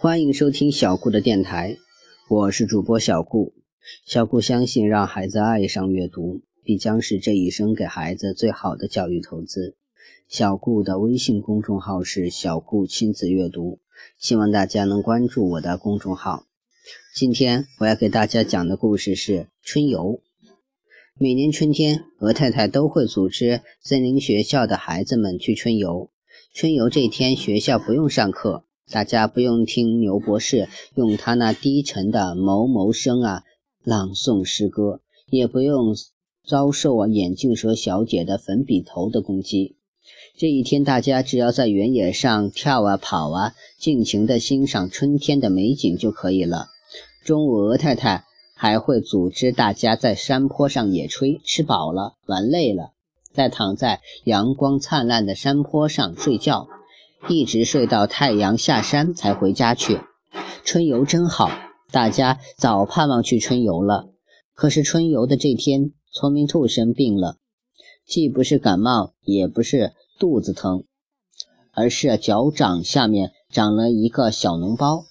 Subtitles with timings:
[0.00, 1.76] 欢迎收听小顾的电台，
[2.28, 3.52] 我是主播小顾。
[4.06, 9.74] 小顾相信，让孩子爱上阅读，必将是这一生给孩子最好的教育投资。
[10.28, 13.80] 小顾的微信公众号是“小顾亲子阅读”，
[14.20, 16.44] 希望大家能关注我的公众号。
[17.12, 20.20] 今天我要给大家讲的故事是春游。
[21.18, 26.08] 每年春天，鹅太太都会组织森林学校的孩子们去春游。
[26.54, 28.62] 春游这天，学校不用上课。
[28.90, 33.42] 大家不用听牛博士用他那低沉的某某声啊
[33.84, 35.94] 朗诵诗歌，也不用
[36.46, 39.76] 遭受啊眼镜蛇小姐的粉笔头的攻击。
[40.38, 46.68] 这一天，大家只要在原野上跳啊跑啊，尽情地欣赏春天的美景就可以了。
[47.24, 48.24] 中午，鹅太太
[48.54, 52.92] 还会组织大家在山坡上野炊，吃饱了玩累了，
[53.34, 56.68] 再躺在阳光灿烂的山坡上睡觉。
[57.26, 60.00] 一直睡到太阳下山才回家去。
[60.64, 61.50] 春游真好，
[61.90, 64.10] 大家早盼望去春游了。
[64.54, 67.36] 可是春游的这天，聪明兔生病了，
[68.06, 70.84] 既不是感冒，也不是肚子疼，
[71.72, 75.04] 而是脚掌下面长了一个小脓包。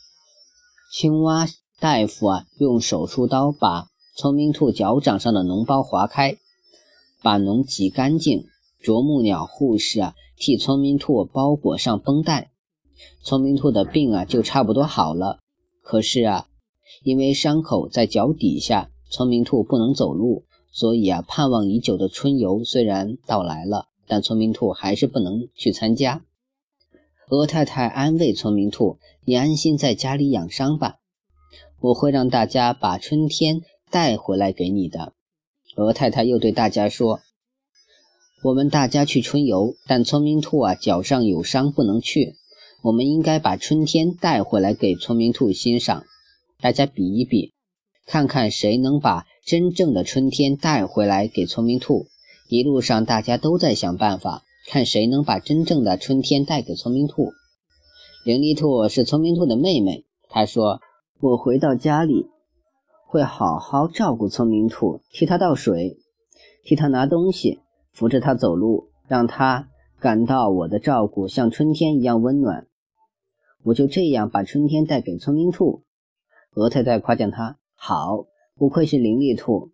[0.92, 1.48] 青蛙
[1.80, 6.38] 大夫啊，用手术刀把聪明兔脚掌上的脓包划开，
[7.22, 8.45] 把脓挤干净。
[8.80, 10.14] 啄木鸟护士啊。
[10.40, 12.52] 替聪明兔包裹上绷带，
[13.24, 15.40] 聪明兔的病啊就差不多好了。
[15.82, 16.48] 可是啊，
[17.04, 26.24] 因为伤口在脚底下，聪明兔不能走路，所以啊，盼望已久的春游虽然到来了，但聪明兔还是不能去参加。
[27.30, 30.98] 鹅太太安慰聪明兔：“你安心在家里养伤吧，
[31.82, 35.14] 我会让大家把春天带回来给你的。”
[35.76, 37.22] 鹅太太又对大家说。
[38.48, 42.36] 我们大家去春游，但聪明兔啊脚上有伤，不能去。
[42.81, 46.06] 我们应该把春天带回来给聪明兔欣赏。
[46.62, 47.52] 大家比一比，
[48.06, 52.05] 看看谁能把真正的春天带回来给聪明兔。
[52.48, 57.33] 一路上大家都在想办法，看谁能把真正的春天带给聪明兔。
[58.23, 60.80] 伶俐兔是聪明兔的妹妹，她说
[61.20, 62.27] ：“我回到家里
[63.08, 65.98] 会好好照顾聪明兔，替它倒水，
[66.64, 67.60] 替它拿东西。”
[67.98, 69.70] 扶着他走路，让他
[70.00, 72.68] 感到我的照顾像春天一样温暖。
[73.64, 75.82] 我就这样把春天带给聪明兔。
[76.54, 79.72] 鹅太太夸奖他：“好，不愧是伶俐兔，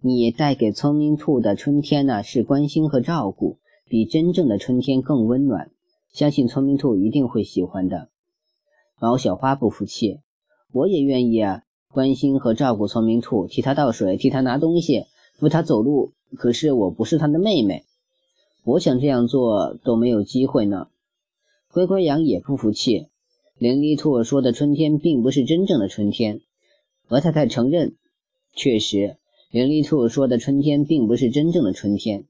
[0.00, 3.58] 你带给聪明兔的春天呢，是关心和照顾，
[3.88, 5.70] 比真正的春天更温暖。
[6.12, 8.08] 相信聪明兔一定会喜欢的。”
[9.00, 10.18] 毛小花不服气
[10.74, 15.04] ：“我也愿意啊，关心和照顾聪明兔，替他倒水，替他拿东西，
[15.44, 17.84] 扶他走路。”可是我不是他的妹妹，
[18.64, 20.88] 我想这样做都没有机会呢。
[21.70, 23.06] 乖乖羊也不服气，
[23.56, 26.40] 灵力兔说的春天并不是真正的春天。
[27.06, 27.94] 鹅太太承认，
[28.56, 29.16] 确实，
[29.52, 32.24] 灵力兔说的春天并不是真正的春天。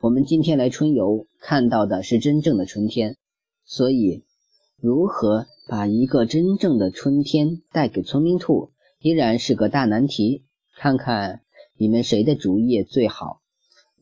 [0.00, 3.16] 我们今天来春游，看到的是真正的春天，
[3.64, 4.22] 所以，
[4.82, 8.68] 如何把一个真正的春天带给聪明兔，
[9.00, 10.42] 依然是个大难题。
[10.76, 11.40] 看看。
[11.80, 13.40] 你们谁的主意最好？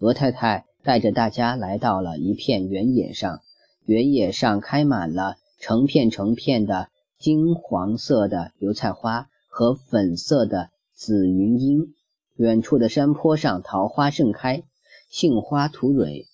[0.01, 3.39] 鹅太太带着大家来到了一片原野上，
[3.85, 6.89] 原野上开满了成片成片的
[7.21, 11.95] 金黄色的油菜花和粉色的紫云英。
[12.35, 14.65] 远处的山坡上，桃花盛开，
[15.09, 16.27] 杏花吐蕊，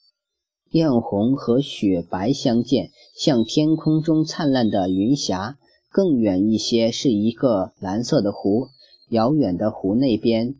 [0.71, 2.89] 艳红和雪白相间，
[3.19, 5.59] 像天空中灿烂的云霞。
[5.91, 8.69] 更远一些是一个蓝色的湖，
[9.11, 10.55] 遥远的湖那边。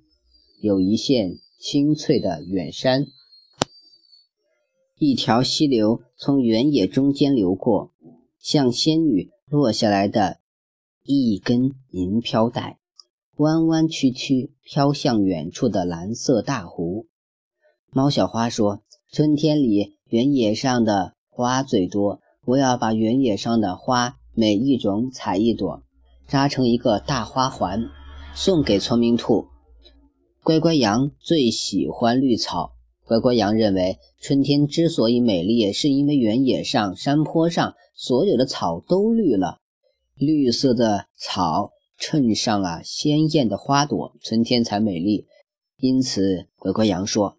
[0.65, 3.05] 有一线清脆的远山，
[4.97, 7.93] 一条溪流从原野中间流过，
[8.39, 10.39] 像仙女落下来的
[11.03, 12.79] 一根银飘带，
[13.37, 17.09] 弯弯曲曲飘向远处的蓝色大湖。
[17.93, 18.81] 猫小花说
[19.13, 25.83] ：“春天里原野上的花最多，我要把原野上的花每一种采一朵，
[26.27, 27.85] 扎成一个大花环，
[28.35, 29.49] 送给聪明兔。”
[30.45, 32.75] 乖乖羊最喜欢绿草。
[33.07, 39.61] 乖乖羊认为，春天之所以美丽，是因为原野上、山坡上所有的草都绿了。
[40.15, 45.27] 绿色的草衬上啊鲜艳的花朵，春天才美丽。
[45.79, 47.39] 因此，乖乖羊说：“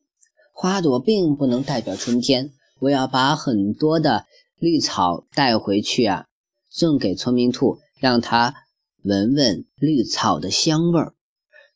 [0.51, 2.53] 花朵并不能代表春天。
[2.79, 4.25] 我要把很多的
[4.57, 6.25] 绿草带回去啊，
[6.71, 8.55] 送给聪明兔，让它
[9.03, 11.13] 闻闻绿草的香味儿，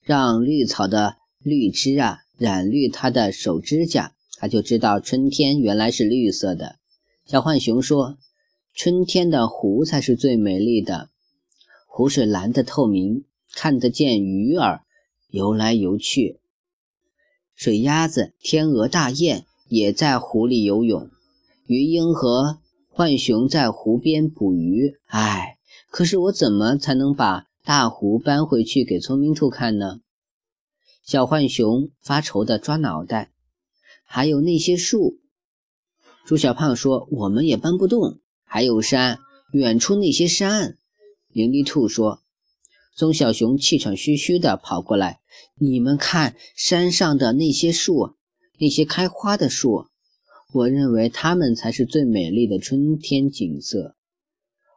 [0.02, 6.76] 让绿草的。”绿枝啊，染绿它的手指甲，它就知道春天原来是绿色的。
[7.26, 8.18] 小浣熊说
[8.76, 11.10] ：“春天的湖才是最美丽的。
[11.88, 14.82] 湖水蓝得透明，看得见鱼儿
[15.30, 16.40] 游来游去。
[17.56, 21.10] 水鸭子、天鹅、大雁也在湖里游泳。
[21.68, 22.60] 鱼鹰和
[22.90, 24.98] 浣熊在湖边捕鱼。
[25.06, 25.58] 唉，
[25.90, 30.02] 可是我怎么才能把大湖搬回去给聪明兔看呢？
[31.10, 33.32] 小浣熊发愁地抓脑袋。
[34.04, 35.18] 还有那些树，
[36.24, 39.18] 猪小胖说：“我们也搬不动。”还有山，
[39.52, 40.78] 远处那些山。
[41.30, 42.22] 伶俐兔说
[42.96, 45.20] ：“棕小熊气喘吁吁地跑过来，
[45.58, 48.14] 你们看山上的那些树，
[48.60, 49.88] 那些开花的树，
[50.54, 53.96] 我认为它们才是最美丽的春天景色。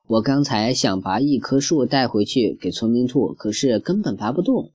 [0.06, 4.72] 我刚才想拔一棵树带回去给聪明兔，可是根本拔不动。”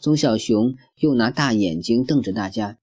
[0.00, 2.78] 棕小熊又拿大眼睛瞪着大家，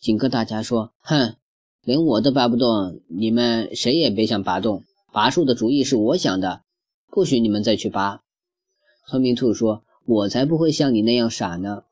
[0.00, 1.36] 警告大家说：“哼，
[1.82, 4.84] 连我都拔不动，你们谁也别想拔动。
[5.12, 6.62] 拔树的主意是我想的。”
[7.10, 8.22] 不许你们再去拔！
[9.06, 11.84] 聪明兔说：“我才不会像你那样傻呢！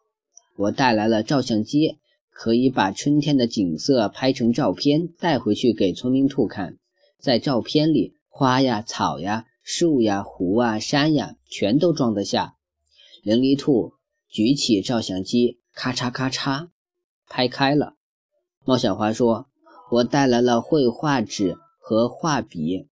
[0.57, 1.99] 我带来了照相机，
[2.31, 6.79] 可以把春天的景色拍成照片带回去给聪明兔看。
[7.19, 12.55] 在照片里，花呀、草呀、树呀、湖啊、山呀，全都装得下。”
[13.23, 13.93] 伶俐兔
[14.31, 16.69] 举起照相机，咔嚓咔嚓
[17.29, 17.95] 拍开了。
[18.65, 19.47] 猫小花说
[19.91, 22.87] ：“我带来了绘画纸和画笔。”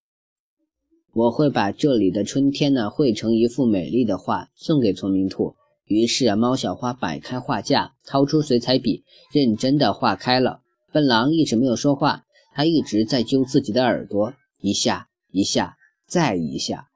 [1.14, 5.55] 我会把这里的春天呢绘成一幅美丽的画，送给聪明兔。
[5.85, 10.61] 于是猫小花摆开画架，掏出水彩笔，认真地画开了。
[10.93, 15.76] 笨狼一直没有说话，他一直在揪自己的耳朵，一下一下
[16.08, 16.88] 再一下。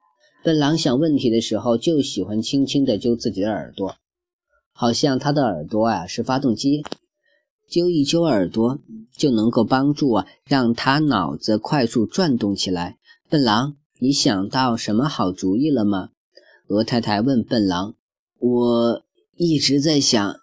[0.43, 3.95] 笨狼想问题的时候，就喜欢轻轻地揪自己的耳朵，
[4.73, 6.83] 好像他的耳朵啊是发动机，
[7.69, 8.79] 揪一揪耳朵
[9.15, 12.97] 就能够帮助啊让他脑子快速转动起来。
[13.29, 13.77] 笨狼。
[13.99, 16.09] 你想到什么好主意了吗？
[16.67, 17.93] 鹅太太问笨狼。
[18.37, 19.01] 我
[19.37, 20.35] 一直在想，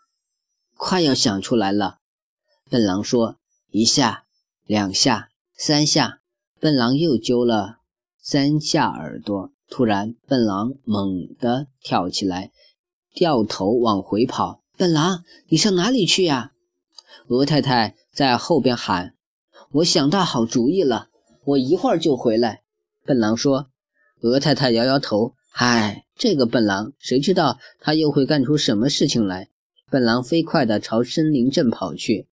[0.78, 1.98] 快要想出来了。
[2.70, 3.36] 笨狼说
[3.70, 4.24] ：“一下，
[4.64, 6.20] 两下，三下。”
[6.58, 7.80] 笨狼又揪了
[8.22, 9.52] 三下耳朵。
[9.68, 12.52] 突然，笨狼猛地跳起来，
[13.14, 14.62] 掉头往回跑。
[14.76, 16.52] 笨狼，你上哪里去呀？
[17.28, 19.14] 鹅太太在后边喊
[19.72, 21.08] ：“我想到好主意了，
[21.44, 22.62] 我一会儿就回来。”
[23.04, 23.68] 笨狼说
[24.22, 29.48] ：“鹅太太摇摇头，唉，这个笨狼，谁知道他又会干出什么事情来？”
[29.90, 32.28] 笨狼飞快地朝森林镇跑去，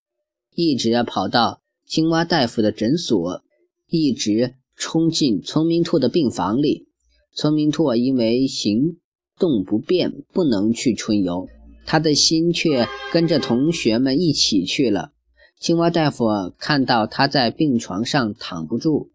[0.56, 3.44] 一直要跑到青蛙大夫的诊所，
[3.88, 6.88] 一直冲进聪明兔的病房里。
[7.33, 8.97] 聪明兔因为行
[9.39, 11.48] 动不便，不能去春游，
[11.86, 15.12] 他的心却跟着同学们一起去了。
[15.60, 16.25] 青蛙大夫
[16.57, 19.10] 看到他在病床上躺不住。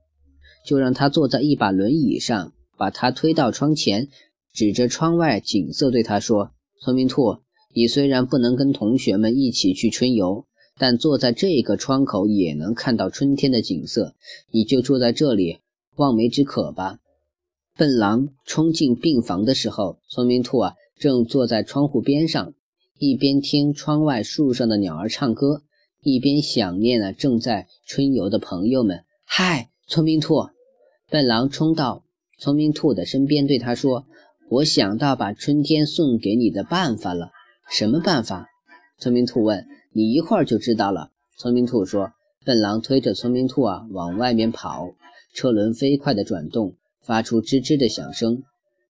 [0.65, 4.07] 就让他坐在一把轮椅上，把他推到窗前，
[4.53, 7.39] 指着窗外景色对他说：“聪明兔，
[7.75, 10.47] 你虽然不能跟同学们一起去春游，
[10.79, 14.15] 但坐在这个窗口也能看到春天的景色。
[14.53, 15.59] 你就坐在这里，
[15.97, 17.01] 望梅止渴吧。”
[17.83, 22.55] 笨狼冲进病房的时候，聪明兔啊正坐在窗户边上，
[22.97, 25.63] 一边听窗外树上的鸟儿唱歌，
[26.01, 29.03] 一边想念了正在春游的朋友们。
[29.25, 29.71] 嗨！
[29.89, 30.47] 聪明兔，
[31.11, 32.05] 笨狼冲到
[32.39, 34.07] 聪明兔的身边，对他说
[34.49, 37.33] ：“我想到把春天送给你的办法了。
[37.69, 38.47] ”“什么办法？”
[38.97, 39.67] 聪明兔问。
[39.93, 42.13] “你一会儿就知道了。”聪明兔说。
[42.45, 44.95] 笨狼推着聪明兔啊往外面跑，
[45.35, 48.43] 车轮飞快地转动，发出吱吱的响声。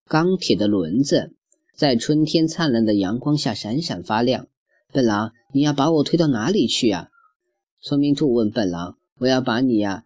[0.07, 1.35] 钢铁的轮子
[1.75, 4.47] 在春天灿烂的阳光下闪闪发亮。
[4.92, 7.09] 笨狼，你要把我推到哪里去呀？
[7.81, 8.97] 聪明兔问笨狼。
[9.19, 10.04] “我要把你呀。”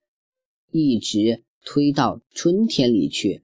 [0.71, 3.43] 一直推到春天里去。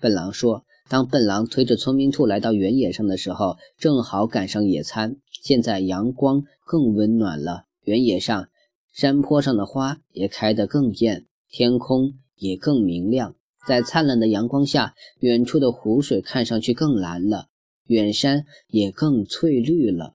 [0.00, 5.16] 笨狼说：“当笨狼推着聪明兔来到原野上的时候，正好赶上野餐。
[5.42, 8.48] 现在阳光更温暖了，原野上、
[8.92, 13.36] 山坡上的花也开得更艳，天空也更明亮。
[13.66, 17.48] 在灿烂的阳光下，远处的湖水看上去更蓝了，
[17.86, 20.14] 远山也更翠绿了。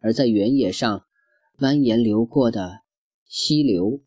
[0.00, 1.04] 而在原野上
[1.58, 2.80] 蜿蜒流过的
[3.28, 4.00] 溪流。”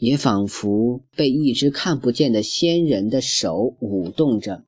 [0.00, 4.64] 也仿佛被一只看不见的仙人的手舞动着，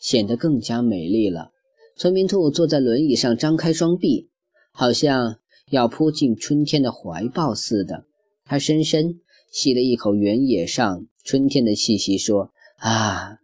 [0.00, 1.50] 显得更加美丽了。
[1.94, 4.30] 村民兔坐在轮椅上，张开双臂，
[4.72, 8.06] 好像要扑进春天的怀抱似的。
[8.46, 9.20] 他深深
[9.52, 13.40] 吸了一口原野上春天的气息，说：“啊，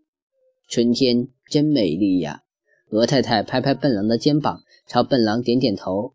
[0.68, 2.44] 春天真美丽呀！”
[2.90, 6.14] 鹅太太拍拍笨狼的肩膀，朝笨狼点点头：“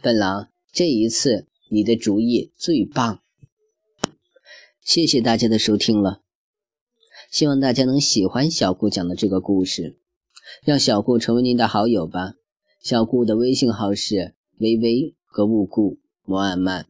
[0.00, 3.20] 笨狼，这一次你的主意最棒。”
[4.80, 6.22] 谢谢大家的收听了，
[7.30, 9.98] 希望大家能喜欢小顾讲的这个故事，
[10.64, 12.32] 让小顾成为您的好友吧。
[12.80, 16.86] 小顾的微信号是微微和雾顾摩尔曼。